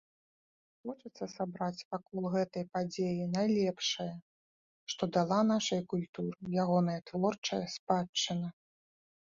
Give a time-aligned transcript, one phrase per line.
[0.85, 4.09] Хочацца сабраць вакол гэтай падзеі найлепшае,
[4.95, 8.47] што дала нашай культуры ягоная творчая спадчына.